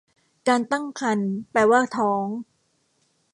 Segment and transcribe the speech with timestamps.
[0.47, 2.25] การตั้งครรภ์แปลว่าท้อง